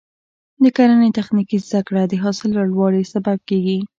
[0.63, 3.79] د کرنې تخنیکي زده کړه د حاصل لوړوالي سبب کېږي.